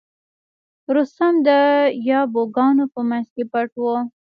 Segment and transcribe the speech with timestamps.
[0.95, 1.49] رستم د
[2.09, 3.85] یابو ګانو په منځ کې پټ و.